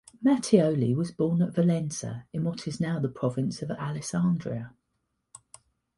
Mattioli 0.25 0.95
was 0.95 1.11
born 1.11 1.43
at 1.43 1.53
Valenza, 1.53 2.23
in 2.33 2.43
what 2.43 2.67
is 2.67 2.79
now 2.79 2.97
the 2.99 3.07
province 3.07 3.61
of 3.61 3.69
Alessandria. 3.69 4.73